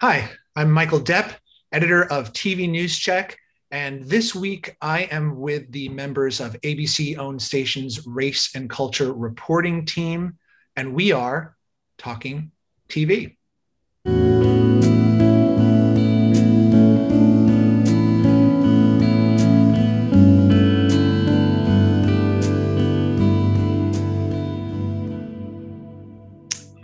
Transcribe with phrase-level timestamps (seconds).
[0.00, 1.34] Hi, I'm Michael Depp,
[1.72, 3.36] editor of TV News Check.
[3.72, 9.12] And this week, I am with the members of ABC owned stations Race and Culture
[9.12, 10.38] reporting team,
[10.76, 11.56] and we are
[11.98, 12.52] talking
[12.88, 13.34] TV.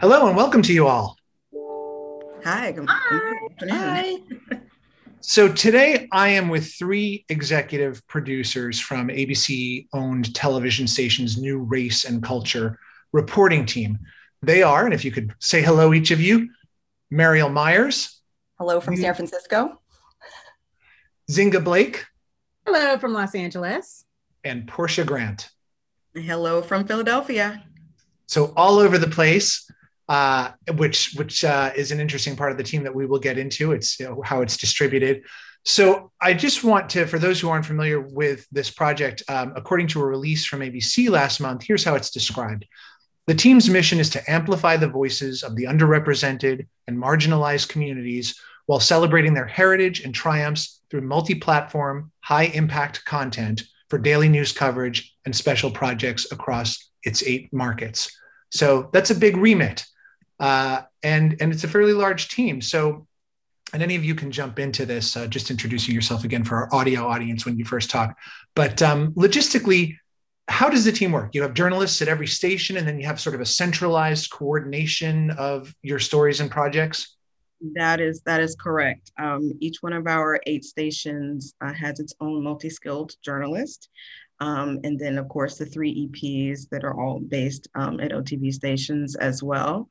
[0.01, 1.17] Hello, and welcome to you all.
[2.45, 2.73] Hi.
[2.73, 2.87] Good,
[3.59, 4.17] good Hi.
[5.23, 12.05] So today I am with three executive producers from ABC owned television station's new race
[12.05, 12.79] and culture
[13.13, 13.99] reporting team.
[14.43, 16.51] They are, and if you could say hello, each of you,
[17.11, 18.21] Mariel Myers.
[18.59, 19.81] Hello from San Francisco.
[21.31, 22.05] Zinga Blake.
[22.67, 24.05] Hello from Los Angeles.
[24.45, 25.49] And Portia Grant.
[26.15, 27.65] Hello from Philadelphia.
[28.27, 29.67] So all over the place
[30.09, 33.39] uh, which which uh, is an interesting part of the team that we will get
[33.39, 33.73] into.
[33.73, 35.23] It's you know, how it's distributed.
[35.67, 39.87] So I just want to, for those who aren't familiar with this project, um, according
[39.89, 42.67] to a release from ABC last month, here's how it's described.
[43.27, 48.81] The team's mission is to amplify the voices of the underrepresented and marginalized communities while
[48.81, 55.15] celebrating their heritage and triumphs through multi platform, high impact content for daily news coverage
[55.25, 58.15] and special projects across its eight markets.
[58.55, 59.85] So that's a big remit
[60.41, 62.61] uh, and and it's a fairly large team.
[62.61, 63.07] So,
[63.73, 65.17] and any of you can jump into this.
[65.17, 68.17] Uh, just introducing yourself again for our audio audience when you first talk.
[68.55, 69.97] But um, logistically,
[70.49, 71.35] how does the team work?
[71.35, 75.31] You have journalists at every station, and then you have sort of a centralized coordination
[75.33, 77.17] of your stories and projects.
[77.75, 79.13] That is that is correct.
[79.19, 83.89] Um, each one of our eight stations uh, has its own multi-skilled journalist.
[84.41, 88.53] Um, and then, of course, the three EPs that are all based um, at OTV
[88.53, 89.89] stations as well.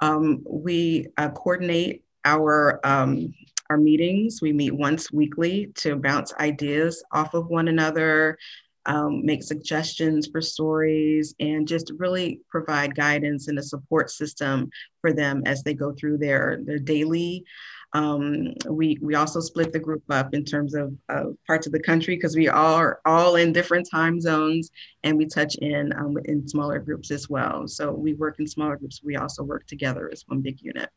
[0.00, 3.34] Um, we uh, coordinate our um,
[3.70, 4.40] our meetings.
[4.42, 8.38] We meet once weekly to bounce ideas off of one another,
[8.86, 15.12] um, make suggestions for stories, and just really provide guidance and a support system for
[15.12, 17.44] them as they go through their their daily
[17.94, 21.80] um, we we also split the group up in terms of uh, parts of the
[21.80, 24.70] country because we are all in different time zones,
[25.04, 27.68] and we touch in um, in smaller groups as well.
[27.68, 29.02] So we work in smaller groups.
[29.04, 30.88] We also work together as one big unit.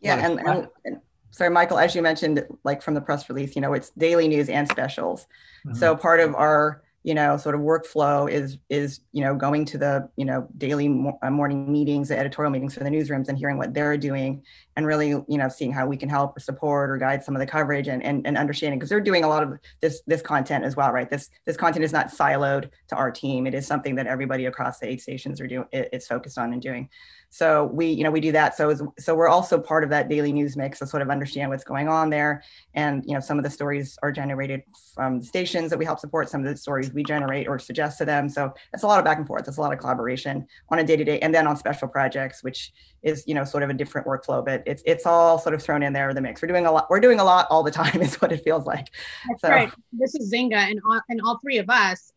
[0.00, 1.00] Yeah, and, and, and
[1.30, 4.48] sorry, Michael, as you mentioned, like from the press release, you know, it's daily news
[4.48, 5.26] and specials.
[5.66, 5.76] Mm-hmm.
[5.76, 9.78] So part of our you know sort of workflow is is you know going to
[9.78, 13.38] the you know daily mo- uh, morning meetings the editorial meetings for the newsrooms and
[13.38, 14.42] hearing what they're doing
[14.76, 17.40] and really you know seeing how we can help or support or guide some of
[17.40, 20.64] the coverage and and, and understanding because they're doing a lot of this this content
[20.64, 23.94] as well right this this content is not siloed to our team it is something
[23.94, 26.88] that everybody across the eight stations are doing it, it's focused on and doing
[27.30, 28.56] so we, you know, we do that.
[28.56, 31.64] So, so we're also part of that daily news mix to sort of understand what's
[31.64, 32.42] going on there.
[32.74, 34.62] And, you know, some of the stories are generated
[34.94, 36.30] from stations that we help support.
[36.30, 38.28] Some of the stories we generate or suggest to them.
[38.28, 39.46] So it's a lot of back and forth.
[39.48, 42.42] It's a lot of collaboration on a day to day and then on special projects,
[42.42, 42.72] which
[43.02, 45.82] is, you know, sort of a different workflow, but it's, it's all sort of thrown
[45.82, 46.42] in there, in the mix.
[46.42, 48.66] We're doing a lot, we're doing a lot all the time is what it feels
[48.66, 48.88] like.
[49.28, 49.48] That's so.
[49.48, 49.72] right.
[49.92, 52.12] This is Zinga and, and all three of us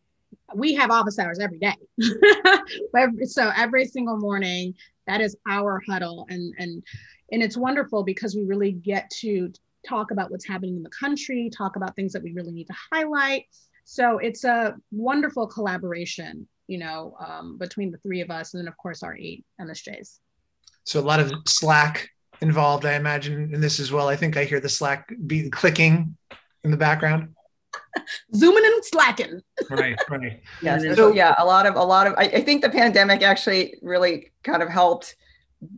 [0.54, 1.74] we have office hours every day.
[3.26, 4.74] so every single morning,
[5.06, 6.82] that is our huddle and and
[7.32, 9.52] and it's wonderful because we really get to
[9.88, 12.74] talk about what's happening in the country talk about things that we really need to
[12.92, 13.46] highlight
[13.84, 18.68] so it's a wonderful collaboration you know um, between the three of us and then
[18.68, 20.18] of course our eight msjs
[20.84, 22.08] so a lot of slack
[22.40, 24.08] involved i imagine in this as well.
[24.08, 26.16] I think i hear the slack be clicking
[26.64, 27.34] in the background.
[28.34, 29.40] Zooming and slacking.
[29.70, 30.42] Right right.
[30.60, 33.78] Yes so yeah a lot of a lot of I, I, think the pandemic actually
[33.80, 35.16] really kind of helped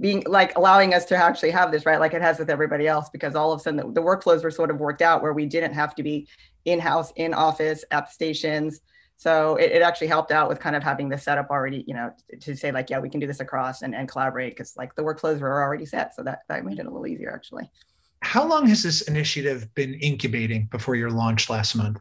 [0.00, 3.10] being like allowing us to actually have this right like it has with everybody else
[3.10, 5.46] because all of a sudden the, the workflows were sort of worked out where we
[5.46, 6.26] didn't have to be
[6.64, 8.80] in-house in office at stations.
[9.16, 12.12] So it, it actually helped out with kind of having this setup already you know
[12.40, 15.02] to say like yeah we can do this across and, and collaborate because like the
[15.02, 16.14] workflows were already set.
[16.14, 17.70] So that that made it a little easier actually.
[18.22, 21.98] How long has this initiative been incubating before your launch last month?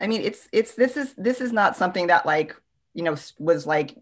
[0.00, 2.56] I mean, it's it's this is this is not something that like
[2.94, 3.96] you know was like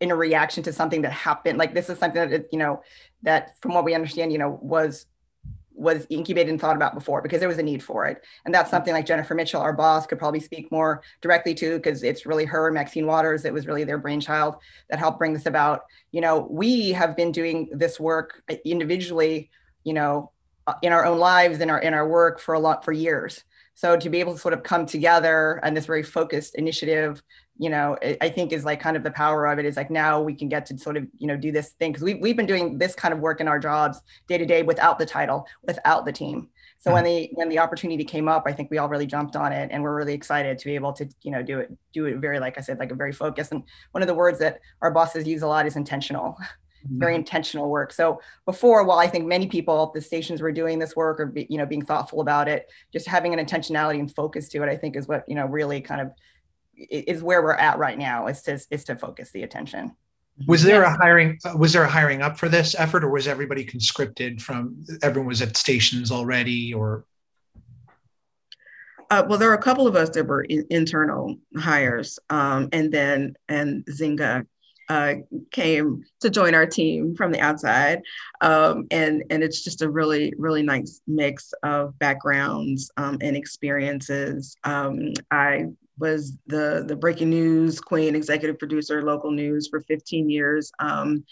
[0.00, 1.58] in a reaction to something that happened.
[1.58, 2.82] Like this is something that you know
[3.22, 5.06] that from what we understand, you know, was
[5.78, 8.24] was incubated and thought about before because there was a need for it.
[8.44, 12.02] And that's something like Jennifer Mitchell, our boss, could probably speak more directly to because
[12.02, 13.44] it's really her Maxine Waters.
[13.44, 14.56] It was really their brainchild
[14.90, 15.82] that helped bring this about.
[16.10, 19.50] You know, we have been doing this work individually,
[19.84, 20.32] you know,
[20.66, 23.44] uh, in our own lives, in our in our work for a lot for years.
[23.78, 27.22] So to be able to sort of come together and this very focused initiative,
[27.58, 30.20] you know, I think is like kind of the power of it is like now
[30.20, 32.44] we can get to sort of, you know, do this thing because we've, we've been
[32.44, 36.04] doing this kind of work in our jobs day to day without the title, without
[36.04, 36.48] the team.
[36.78, 37.28] So when mm.
[37.28, 39.80] the when the opportunity came up, I think we all really jumped on it, and
[39.80, 42.58] we're really excited to be able to you know do it do it very like
[42.58, 43.52] I said like a very focused.
[43.52, 46.36] And one of the words that our bosses use a lot is intentional.
[46.84, 47.20] very mm-hmm.
[47.20, 47.92] intentional work.
[47.92, 51.26] So before, while I think many people at the stations were doing this work or
[51.26, 54.68] be, you know being thoughtful about it, just having an intentionality and focus to it,
[54.68, 56.12] I think is what you know really kind of
[56.76, 58.26] is where we're at right now.
[58.26, 59.92] Is to is to focus the attention.
[60.46, 61.38] Was there a hiring?
[61.56, 64.84] Was there a hiring up for this effort, or was everybody conscripted from?
[65.02, 67.04] Everyone was at stations already, or
[69.10, 72.92] uh, well, there were a couple of us that were in, internal hires, um, and
[72.92, 74.46] then and Zinga
[74.88, 75.14] uh,
[75.50, 78.00] came to join our team from the outside.
[78.40, 84.56] Um, and, and it's just a really, really nice mix of backgrounds um, and experiences.
[84.64, 85.66] Um, I
[85.98, 91.24] was the, the breaking news queen, executive producer, local news for 15 years, um,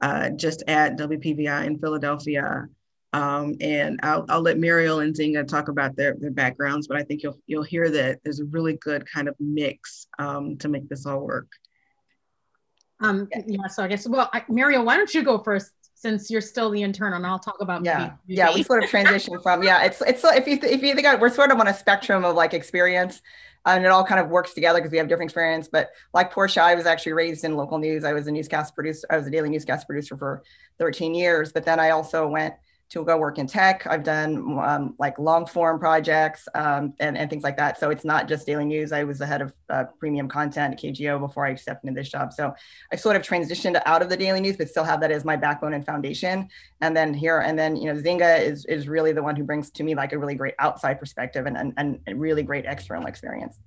[0.00, 2.68] uh, just at WPVI in Philadelphia.
[3.14, 7.02] Um, and I'll, I'll let Muriel and Zinga talk about their, their backgrounds, but I
[7.02, 10.88] think you'll, you'll hear that there's a really good kind of mix um, to make
[10.88, 11.48] this all work.
[13.02, 15.72] Um, yeah, so I guess, well, I, Muriel, why don't you go first
[16.02, 17.98] since you're still the intern and I'll talk about yeah.
[17.98, 18.12] Movie.
[18.26, 21.20] yeah we sort of transition from yeah it's it's if you if you think of,
[21.20, 23.22] we're sort of on a spectrum of like experience
[23.64, 26.60] and it all kind of works together because we have different experience but like Portia
[26.60, 28.02] I was actually raised in local news.
[28.02, 30.42] I was a newscast producer I was a daily newscast producer for
[30.80, 32.54] 13 years but then I also went
[32.92, 33.86] to go work in tech.
[33.86, 37.80] I've done um, like long form projects um, and, and things like that.
[37.80, 38.92] So it's not just daily news.
[38.92, 42.10] I was the head of uh, premium content at KGO before I stepped into this
[42.10, 42.34] job.
[42.34, 42.54] So
[42.92, 45.36] I sort of transitioned out of the daily news, but still have that as my
[45.36, 46.50] backbone and foundation.
[46.82, 49.70] And then here, and then, you know, Zinga is, is really the one who brings
[49.70, 53.58] to me like a really great outside perspective and, and, and really great external experience.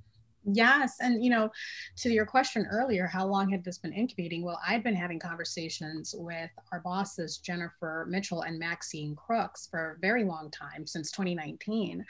[0.51, 0.97] Yes.
[0.99, 1.49] And, you know,
[1.97, 4.43] to your question earlier, how long had this been incubating?
[4.43, 9.99] Well, I'd been having conversations with our bosses, Jennifer Mitchell and Maxine Crooks, for a
[9.99, 12.05] very long time, since 2019,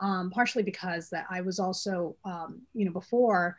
[0.00, 3.56] um, partially because that I was also, um, you know, before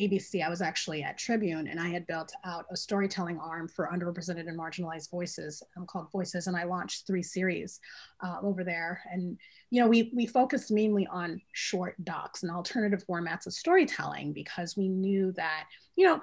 [0.00, 3.90] ABC, I was actually at Tribune and I had built out a storytelling arm for
[3.92, 6.46] underrepresented and marginalized voices um, called Voices.
[6.46, 7.80] And I launched three series
[8.24, 9.02] uh, over there.
[9.12, 9.38] And,
[9.70, 14.76] you know, we, we focused mainly on short docs and alternative formats of storytelling because
[14.76, 15.64] we knew that,
[15.96, 16.20] you know,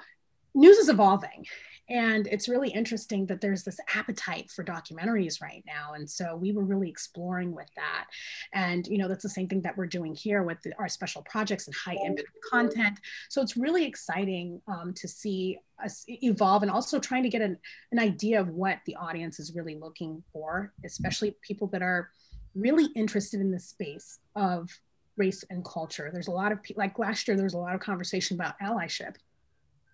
[0.57, 1.45] news is evolving.
[1.89, 5.93] And it's really interesting that there's this appetite for documentaries right now.
[5.93, 8.07] And so we were really exploring with that.
[8.53, 11.21] And you know that's the same thing that we're doing here with the, our special
[11.23, 12.99] projects and high impact content.
[13.29, 17.57] So it's really exciting um, to see us evolve and also trying to get an,
[17.91, 22.09] an idea of what the audience is really looking for especially people that are
[22.55, 24.69] really interested in the space of
[25.17, 26.09] race and culture.
[26.11, 29.15] There's a lot of like last year there was a lot of conversation about allyship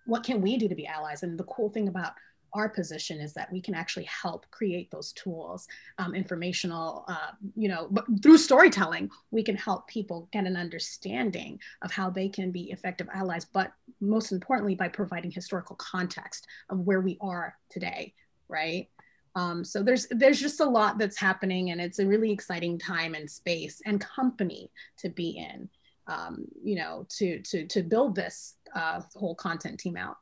[0.06, 1.22] what can we do to be allies?
[1.22, 2.12] And the cool thing about
[2.54, 5.66] our position is that we can actually help create those tools,
[5.98, 11.58] um, informational, uh, you know, but through storytelling, we can help people get an understanding
[11.82, 16.78] of how they can be effective allies, but most importantly, by providing historical context of
[16.78, 18.14] where we are today,
[18.48, 18.88] right?
[19.36, 23.14] Um, so there's there's just a lot that's happening, and it's a really exciting time
[23.14, 25.68] and space and company to be in
[26.06, 30.16] um, you know, to to to build this uh, whole content team out.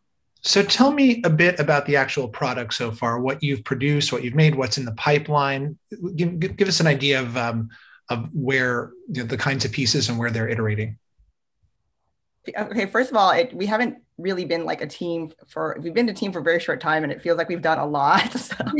[0.44, 4.25] So tell me a bit about the actual product so far, what you've produced, what
[4.25, 5.79] you've made, what's in the pipeline.
[6.17, 7.70] Give, give us an idea of um,
[8.08, 10.98] of where you know, the kinds of pieces and where they're iterating.
[12.58, 16.08] Okay, first of all, it, we haven't really been like a team for we've been
[16.08, 18.32] a team for a very short time, and it feels like we've done a lot.
[18.36, 18.56] So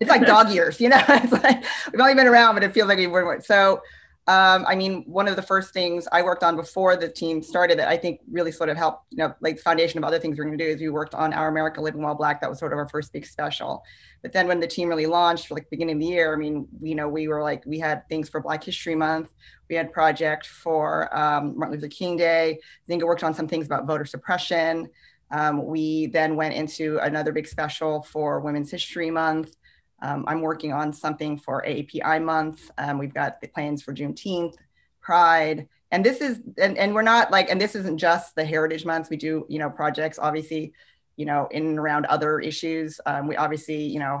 [0.00, 1.02] it's like dog years, you know.
[1.08, 1.62] It's like
[1.92, 3.82] we've only been around, but it feels like we've been so
[4.30, 7.80] um, I mean, one of the first things I worked on before the team started
[7.80, 10.44] that I think really sort of helped, you know, like foundation of other things we're
[10.44, 12.40] going to do is we worked on Our America Living While Black.
[12.40, 13.82] That was sort of our first big special.
[14.22, 16.68] But then when the team really launched for like beginning of the year, I mean,
[16.80, 19.34] you know, we were like, we had things for Black History Month.
[19.68, 22.60] We had project for um, Martin Luther King Day.
[22.88, 24.90] Zinga worked on some things about voter suppression.
[25.32, 29.56] Um, we then went into another big special for Women's History Month.
[30.02, 32.70] Um, I'm working on something for AAPI month.
[32.78, 34.54] Um, we've got the plans for Juneteenth,
[35.00, 38.84] Pride, and this is and, and we're not like and this isn't just the Heritage
[38.84, 39.10] months.
[39.10, 40.72] We do you know projects obviously,
[41.16, 43.00] you know in and around other issues.
[43.06, 44.20] Um, we obviously you know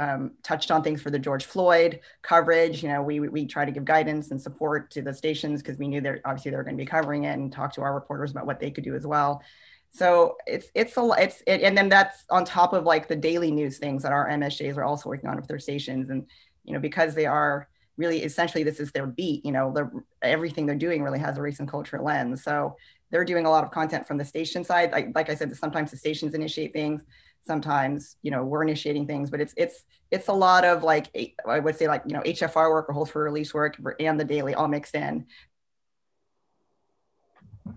[0.00, 2.82] um, touched on things for the George Floyd coverage.
[2.82, 5.88] You know, we we try to give guidance and support to the stations because we
[5.88, 8.46] knew they're obviously they're going to be covering it and talk to our reporters about
[8.46, 9.42] what they could do as well.
[9.90, 13.50] So it's it's a it's it, and then that's on top of like the daily
[13.50, 16.26] news things that our MSJs are also working on with their stations, and
[16.64, 19.92] you know because they are really essentially this is their beat you know they're,
[20.22, 22.44] everything they're doing really has a race and culture lens.
[22.44, 22.76] So
[23.10, 24.92] they're doing a lot of content from the station side.
[24.92, 27.02] Like, like i said sometimes the stations initiate things
[27.46, 31.08] sometimes you know we're initiating things but it's it's it's a lot of like
[31.48, 34.24] i would say like you know hfr work or hold for release work and the
[34.24, 35.26] daily all mixed in.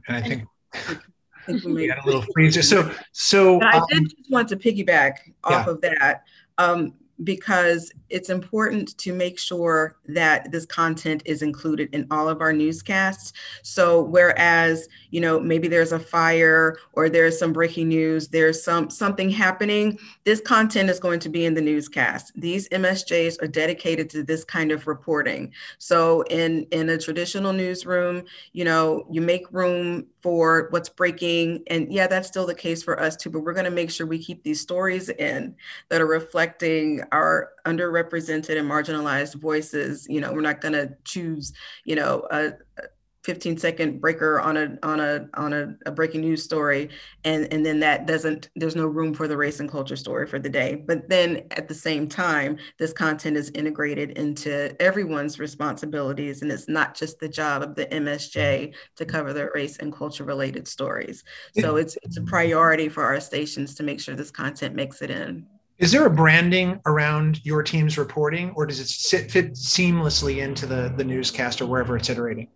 [0.07, 0.43] And i think
[1.47, 2.61] I think we got a little freezer.
[2.61, 5.71] So, so I did um, just want to piggyback off yeah.
[5.71, 6.23] of that.
[6.57, 12.41] Um, because it's important to make sure that this content is included in all of
[12.41, 13.33] our newscasts.
[13.61, 18.89] So whereas, you know, maybe there's a fire or there's some breaking news, there's some
[18.89, 22.31] something happening, this content is going to be in the newscast.
[22.35, 25.53] These MSJs are dedicated to this kind of reporting.
[25.77, 28.23] So in in a traditional newsroom,
[28.53, 32.99] you know, you make room for what's breaking and yeah, that's still the case for
[32.99, 35.53] us too, but we're going to make sure we keep these stories in
[35.89, 40.07] that are reflecting our underrepresented and marginalized voices.
[40.09, 41.51] You know, we're not going to choose,
[41.83, 42.53] you know, a,
[43.23, 46.89] 15 second breaker on a on a on a, a, breaking news story.
[47.23, 50.39] And and then that doesn't there's no room for the race and culture story for
[50.39, 50.75] the day.
[50.75, 56.41] But then at the same time this content is integrated into everyone's responsibilities.
[56.41, 60.23] And it's not just the job of the msj to cover the race and culture
[60.23, 61.23] related stories.
[61.59, 65.09] So it's it's a priority for our stations to make sure this content makes it
[65.09, 65.45] in.
[65.79, 70.67] Is there a branding around your team's reporting, or does it sit, fit seamlessly into
[70.67, 72.47] the, the newscast or wherever it's iterating?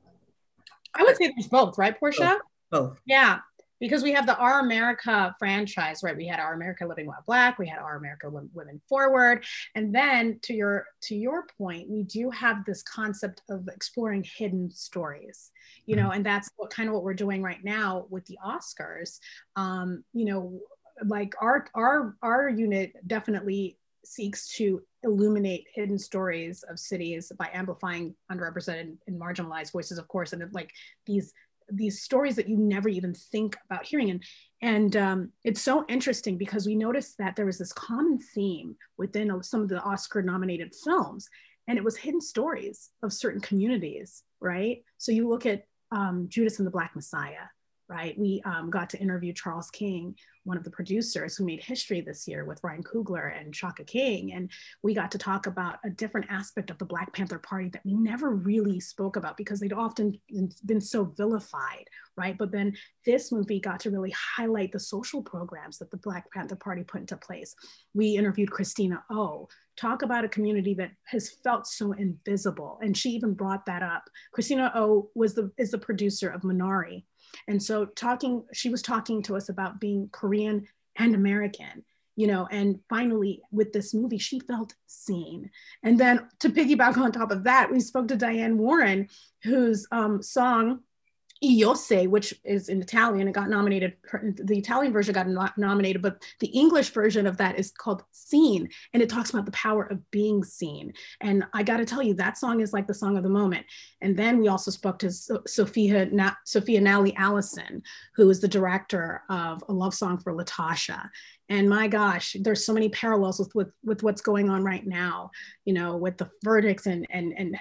[0.98, 2.38] I would say there's both, right, Portia?
[2.72, 2.90] Both.
[2.90, 3.02] both.
[3.06, 3.40] Yeah,
[3.80, 6.16] because we have the Our America franchise, right?
[6.16, 10.40] We had Our America Living While Black, we had Our America Women Forward, and then
[10.44, 15.52] to your to your point, we do have this concept of exploring hidden stories,
[15.86, 16.14] you know, mm-hmm.
[16.14, 19.20] and that's what kind of what we're doing right now with the Oscars.
[19.56, 20.60] Um, you know,
[21.06, 23.78] like our our our unit definitely
[24.08, 30.34] seeks to illuminate hidden stories of cities by amplifying underrepresented and marginalized voices of course
[30.34, 30.72] and like
[31.06, 31.34] these
[31.72, 34.10] these stories that you never even think about hearing.
[34.12, 34.24] And
[34.62, 39.44] and um, it's so interesting because we noticed that there was this common theme within
[39.44, 41.30] some of the oscar nominated films
[41.68, 44.84] and it was hidden stories of certain communities right?
[44.98, 47.46] So you look at um, judas and the black messiah
[47.90, 50.16] right we um, got to interview charles king
[50.48, 54.32] one of the producers who made history this year with Ryan Coogler and Shaka King.
[54.32, 54.50] And
[54.82, 57.94] we got to talk about a different aspect of the Black Panther Party that we
[57.94, 60.18] never really spoke about because they'd often
[60.66, 62.38] been so vilified, right?
[62.38, 62.74] But then
[63.06, 67.02] this movie got to really highlight the social programs that the Black Panther Party put
[67.02, 67.54] into place.
[67.94, 72.80] We interviewed Christina O, talk about a community that has felt so invisible.
[72.82, 74.10] And she even brought that up.
[74.32, 77.04] Christina O was the is the producer of Minari,
[77.48, 80.68] and so talking, she was talking to us about being Korean
[80.98, 81.84] and American,
[82.16, 85.50] you know, and finally with this movie, she felt seen.
[85.84, 89.10] And then to piggyback on top of that, we spoke to Diane Warren,
[89.44, 90.82] whose um, song
[91.44, 93.94] Io sì, which is in Italian, it got nominated.
[94.38, 99.04] The Italian version got nominated, but the English version of that is called "Seen," and
[99.04, 100.94] it talks about the power of being seen.
[101.22, 103.68] And I got to tell you, that song is like the song of the moment.
[104.02, 107.84] And then we also spoke to Sophia Na- Sophia Nahli Allison,
[108.16, 111.08] who is the director of A Love Song for Latasha.
[111.50, 115.30] And my gosh, there's so many parallels with, with with what's going on right now.
[115.66, 117.58] You know, with the verdicts and and and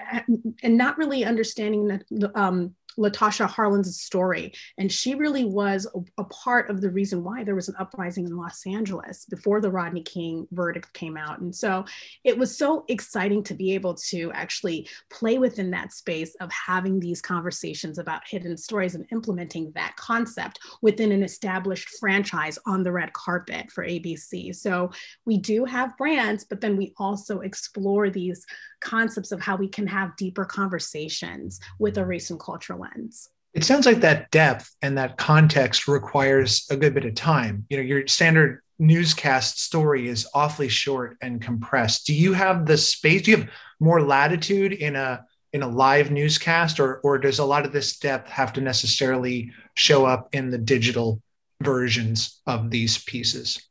[0.62, 2.04] and not really understanding that.
[2.34, 4.52] Um, Latasha Harlins' story.
[4.78, 8.26] And she really was a, a, part of the reason why there was an uprising
[8.26, 11.40] in Los Angeles before the Rodney King verdict came out.
[11.40, 11.84] And so
[12.24, 16.98] it was so exciting to be able to actually play within that space of having
[16.98, 22.92] these conversations about hidden stories and implementing that concept within an established franchise on the
[22.92, 24.54] red carpet for ABC.
[24.54, 24.90] So
[25.24, 28.44] we do have brands, but then we also explore these
[28.80, 33.28] concepts of how we can have deeper conversations with a race and cultural lens.
[33.54, 37.64] It sounds like that depth and that context requires a good bit of time.
[37.70, 42.06] You know, your standard newscast story is awfully short and compressed.
[42.06, 43.22] Do you have the space?
[43.22, 43.48] Do you have
[43.80, 47.98] more latitude in a in a live newscast, or or does a lot of this
[47.98, 51.22] depth have to necessarily show up in the digital
[51.62, 53.66] versions of these pieces?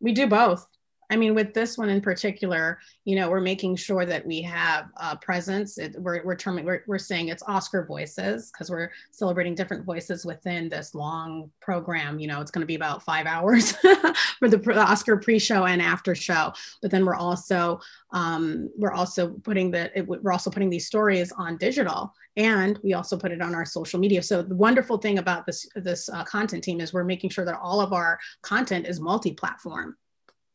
[0.00, 0.66] We do both.
[1.10, 4.90] I mean, with this one in particular, you know, we're making sure that we have
[4.96, 5.78] a presence.
[5.78, 10.68] It, we're we're, we're we're saying it's Oscar voices because we're celebrating different voices within
[10.68, 12.18] this long program.
[12.18, 13.72] You know, it's going to be about five hours
[14.38, 16.52] for the, the, Oscar pre-show and after show.
[16.82, 21.32] But then we're also um, we're also putting the it, we're also putting these stories
[21.32, 24.22] on digital and we also put it on our social media.
[24.22, 27.58] So the wonderful thing about this this uh, content team is we're making sure that
[27.58, 29.96] all of our content is multi-platform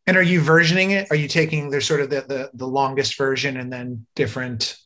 [0.06, 1.08] And are you versioning it?
[1.12, 4.78] Are you taking the sort of the the, the longest version and then different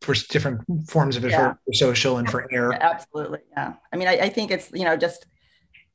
[0.00, 1.52] for different forms of it yeah.
[1.52, 2.72] for, for, social and for air?
[2.72, 3.74] Absolutely, yeah.
[3.92, 5.26] I mean, I, I think it's you know just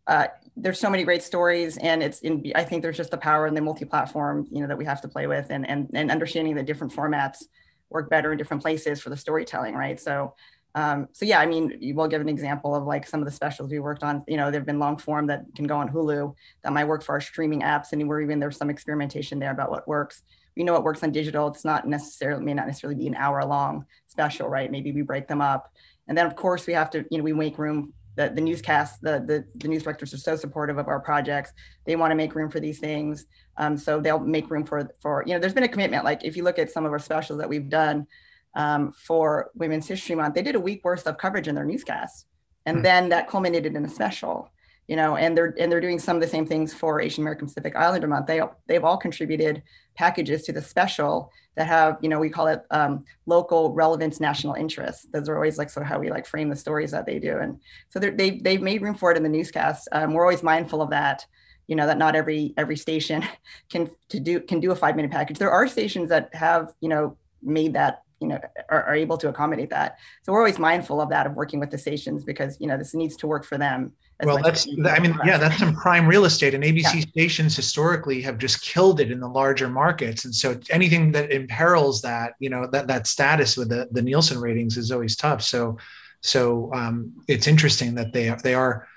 [0.08, 2.52] uh, there's so many great stories, and it's in.
[2.56, 5.08] I think there's just the power in the multi-platform, you know, that we have to
[5.08, 7.44] play with, and and and understanding that different formats
[7.90, 10.00] work better in different places for the storytelling, right?
[10.00, 10.36] So
[10.76, 13.72] um, so yeah, I mean, we'll give an example of like some of the specials
[13.72, 14.24] we worked on.
[14.28, 17.14] You know, there've been long form that can go on Hulu that might work for
[17.14, 20.24] our streaming apps, and we're even there's some experimentation there about what works.
[20.56, 21.48] We know what works on digital.
[21.48, 24.70] It's not necessarily may not necessarily be an hour long special, right?
[24.70, 25.74] Maybe we break them up,
[26.08, 27.94] and then of course we have to, you know, we make room.
[28.16, 31.54] The, the newscast, the, the the news directors are so supportive of our projects.
[31.86, 35.24] They want to make room for these things, um, so they'll make room for for
[35.26, 35.40] you know.
[35.40, 36.04] There's been a commitment.
[36.04, 38.08] Like if you look at some of our specials that we've done
[38.56, 42.26] um, for Women's History Month, they did a week worth of coverage in their newscast,
[42.66, 42.84] and mm-hmm.
[42.84, 44.52] then that culminated in a special.
[44.88, 47.46] You know, and they're and they're doing some of the same things for Asian American
[47.46, 48.26] Pacific Islander Month.
[48.26, 49.62] They they've all contributed
[49.96, 54.56] packages to the special that have you know we call it um, local relevance national
[54.56, 55.12] interest.
[55.12, 57.38] Those are always like sort of how we like frame the stories that they do,
[57.38, 59.88] and so they they've made room for it in the newscast.
[59.92, 61.24] Um, we're always mindful of that
[61.70, 63.24] you know that not every every station
[63.70, 66.90] can to do can do a five minute package there are stations that have you
[66.90, 69.98] know made that you know are, are, able to accommodate that.
[70.24, 72.94] So we're always mindful of that of working with the stations because you know this
[72.94, 73.94] needs to work for them
[74.26, 77.00] well that's i mean yeah that's some prime real estate and abc yeah.
[77.00, 82.02] stations historically have just killed it in the larger markets and so anything that imperils
[82.02, 85.42] that you know that that status with the, the nielsen ratings is always tough.
[85.42, 85.78] So
[86.22, 88.88] so um, it's interesting that they are they are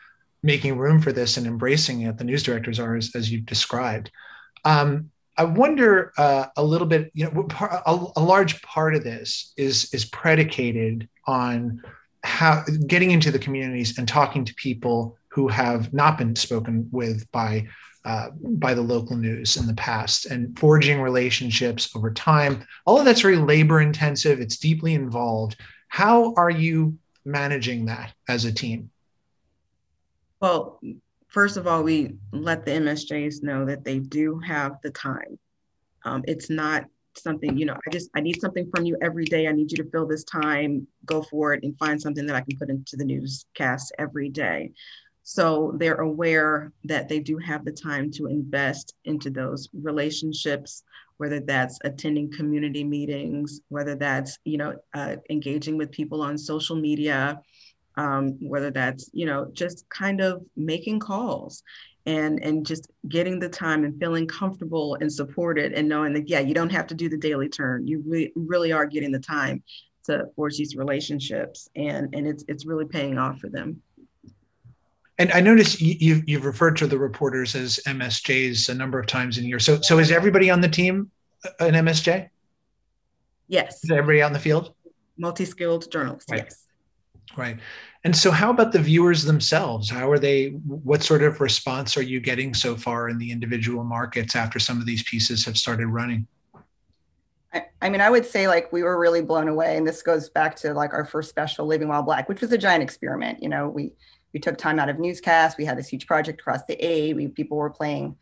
[0.42, 4.10] making room for this and embracing it the news directors are as, as you described.
[4.64, 7.10] Um, I wonder uh, a little bit.
[7.14, 11.82] You know, a, a, large part of this is is predicated on
[12.22, 17.30] how getting into the communities and talking to people who have not been spoken with
[17.32, 17.66] by
[18.04, 22.66] uh, by the local news in the past and forging relationships over time.
[22.84, 24.40] All of that's very labor intensive.
[24.40, 25.56] It's deeply involved.
[25.88, 28.90] How are you managing that as a team?
[30.40, 30.80] Well,
[31.32, 35.38] first of all, we let the MSJs know that they do have the time.
[36.04, 36.84] Um, it's not
[37.16, 39.48] something, you know, I just, I need something from you every day.
[39.48, 42.42] I need you to fill this time, go for it and find something that I
[42.42, 44.72] can put into the newscast every day.
[45.22, 50.82] So they're aware that they do have the time to invest into those relationships,
[51.18, 56.76] whether that's attending community meetings, whether that's, you know, uh, engaging with people on social
[56.76, 57.40] media,
[57.96, 61.62] um, whether that's you know just kind of making calls
[62.06, 66.40] and and just getting the time and feeling comfortable and supported and knowing that yeah
[66.40, 69.62] you don't have to do the daily turn you really really are getting the time
[70.04, 73.80] to forge these relationships and and it's it's really paying off for them
[75.18, 79.38] and I noticed you, you've referred to the reporters as MSJs a number of times
[79.38, 79.60] in here.
[79.60, 81.10] So, so is everybody on the team
[81.60, 82.28] an MSJ?
[83.46, 83.84] Yes.
[83.84, 84.74] Is everybody in the field?
[85.18, 86.30] Multi-skilled journalists.
[86.30, 86.44] Right.
[86.44, 86.66] Yes.
[87.36, 87.58] Right.
[88.04, 89.88] And so, how about the viewers themselves?
[89.88, 90.48] How are they?
[90.48, 94.80] What sort of response are you getting so far in the individual markets after some
[94.80, 96.26] of these pieces have started running?
[97.82, 100.56] I, mean, I would say like we were really blown away, and this goes back
[100.56, 103.42] to like our first special, Living While Black, which was a giant experiment.
[103.42, 103.92] You know, we
[104.32, 105.56] we took time out of newscasts.
[105.58, 107.12] We had this huge project across the A.
[107.12, 108.16] We people were playing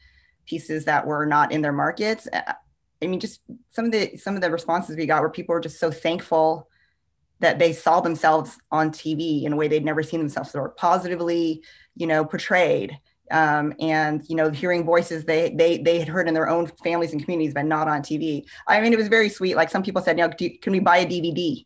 [0.46, 2.28] pieces that were not in their markets.
[2.32, 2.54] Uh,
[3.02, 5.60] I mean, just some of the some of the responses we got were people were
[5.60, 6.68] just so thankful
[7.40, 11.62] that they saw themselves on TV in a way they'd never seen themselves or positively,
[11.96, 12.98] you know, portrayed.
[13.30, 17.12] Um, and you know, hearing voices they they they had heard in their own families
[17.12, 18.44] and communities, but not on TV.
[18.66, 19.54] I mean, it was very sweet.
[19.54, 21.64] Like some people said, you know, can we buy a DVD?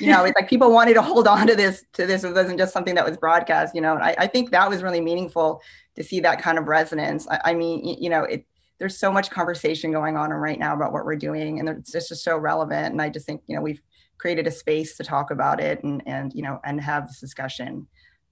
[0.00, 2.24] You know, it's like people wanted to hold on to this to this.
[2.24, 3.74] It wasn't just something that was broadcast.
[3.74, 5.60] You know, and I, I think that was really meaningful
[5.96, 7.28] to see that kind of resonance.
[7.28, 8.46] I, I mean, you know, it
[8.78, 12.14] there's so much conversation going on right now about what we're doing, and it's just
[12.24, 12.92] so relevant.
[12.92, 13.82] And I just think you know we've
[14.18, 17.86] created a space to talk about it and and you know and have this discussion.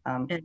[0.07, 0.43] Um, and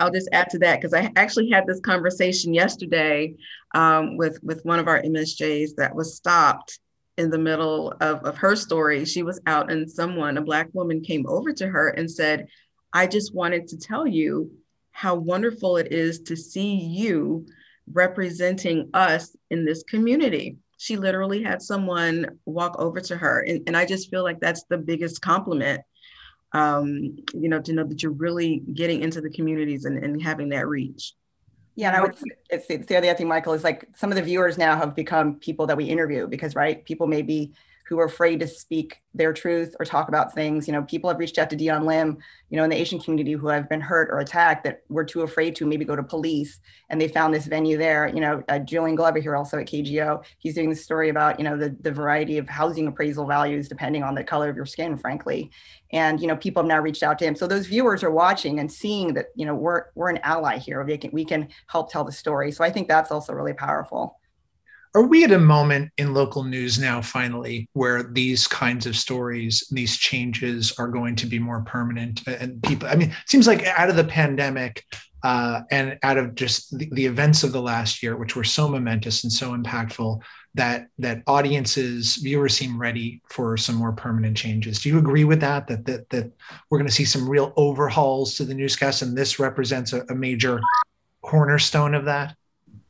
[0.00, 3.34] I'll just add to that because I actually had this conversation yesterday
[3.74, 6.78] um, with with one of our MSJs that was stopped
[7.18, 9.04] in the middle of, of her story.
[9.04, 12.48] She was out and someone, a black woman, came over to her and said,
[12.92, 14.50] "I just wanted to tell you
[14.90, 17.46] how wonderful it is to see you."
[17.92, 23.44] representing us in this community she literally had someone walk over to her.
[23.46, 25.80] And, and I just feel like that's the biggest compliment,
[26.54, 30.48] um, you know, to know that you're really getting into the communities and, and having
[30.48, 31.14] that reach.
[31.76, 32.16] Yeah, and I would
[32.64, 35.68] say the other thing, Michael, is like some of the viewers now have become people
[35.68, 37.52] that we interview because, right, people may be
[37.88, 40.66] who are afraid to speak their truth or talk about things.
[40.66, 42.18] You know, people have reached out to Dion Lim,
[42.48, 45.22] you know, in the Asian community who have been hurt or attacked that were too
[45.22, 48.08] afraid to maybe go to police, and they found this venue there.
[48.08, 51.44] You know, uh, Julian Glover here also at KGO, he's doing this story about you
[51.44, 54.96] know the the variety of housing appraisal values depending on the color of your skin,
[54.96, 55.50] frankly.
[55.92, 57.36] And you know, people have now reached out to him.
[57.36, 60.82] So those viewers are watching and seeing that you know we're we're an ally here.
[60.82, 62.52] We can we can help tell the story.
[62.52, 64.18] So I think that's also really powerful
[64.94, 69.64] are we at a moment in local news now finally where these kinds of stories
[69.70, 72.26] these changes are going to be more permanent?
[72.26, 74.84] And people i mean it seems like out of the pandemic
[75.24, 78.68] uh, and out of just the, the, events of the last year which were so
[78.68, 80.20] momentous and so impactful
[80.54, 84.80] that that audiences viewers seem ready for some more permanent changes.
[84.80, 86.32] Do you agree with that that that, that
[86.68, 90.14] we're going to see some real overhauls to the newscast and this represents a, a
[90.14, 90.60] major
[91.22, 92.36] cornerstone of that?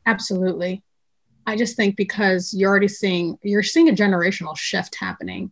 [0.05, 0.81] Absolutely
[1.45, 5.51] I just think because you're already seeing you're seeing a generational shift happening,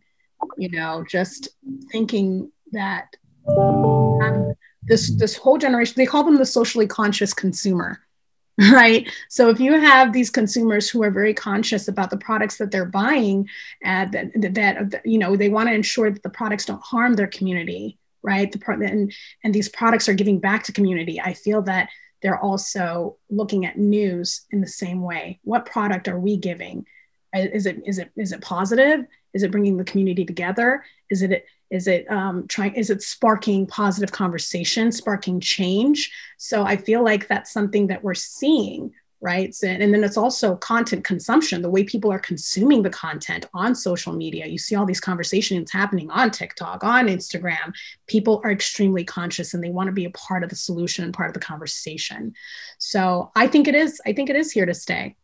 [0.57, 1.49] you know, just
[1.91, 3.15] thinking that
[3.47, 7.99] um, this this whole generation they call them the socially conscious consumer,
[8.71, 9.09] right?
[9.29, 12.85] So if you have these consumers who are very conscious about the products that they're
[12.85, 13.49] buying,
[13.83, 17.13] and that, that, that you know they want to ensure that the products don't harm
[17.13, 18.51] their community, right?
[18.51, 21.19] The part and and these products are giving back to community.
[21.19, 21.89] I feel that
[22.21, 25.39] they're also looking at news in the same way.
[25.43, 26.85] What product are we giving?
[27.33, 29.05] Is it is it is it positive?
[29.33, 30.83] Is it bringing the community together?
[31.09, 32.75] Is it is it um, trying?
[32.75, 36.11] Is it sparking positive conversation, sparking change?
[36.37, 39.53] So I feel like that's something that we're seeing right?
[39.53, 43.75] So, and then it's also content consumption, the way people are consuming the content on
[43.75, 44.47] social media.
[44.47, 47.73] You see all these conversations happening on TikTok, on Instagram.
[48.07, 51.13] People are extremely conscious and they want to be a part of the solution and
[51.13, 52.33] part of the conversation.
[52.79, 55.15] So I think it is, I think it is here to stay.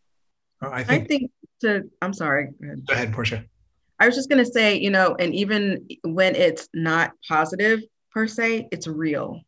[0.62, 1.32] Oh, I, think, I think
[1.62, 2.50] to, I'm sorry.
[2.62, 3.46] Go ahead, Portia.
[4.00, 7.82] I was just going to say, you know, and even when it's not positive
[8.12, 9.42] per se, it's real.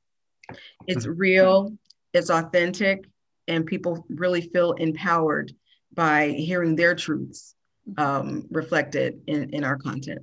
[0.88, 1.20] It's mm-hmm.
[1.20, 1.78] real,
[2.14, 3.06] it's authentic,
[3.50, 5.52] and people really feel empowered
[5.94, 7.56] by hearing their truths
[7.98, 10.20] um, reflected in, in our content.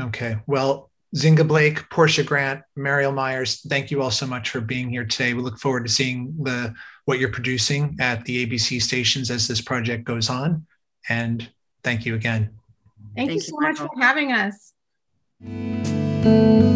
[0.00, 0.38] Okay.
[0.46, 5.04] Well, Zinga Blake, Portia Grant, Mariel Myers, thank you all so much for being here
[5.04, 5.34] today.
[5.34, 9.60] We look forward to seeing the what you're producing at the ABC stations as this
[9.60, 10.66] project goes on.
[11.08, 11.50] And
[11.84, 12.50] thank you again.
[13.14, 14.72] Thank, thank you so much for having us.
[15.44, 16.72] us.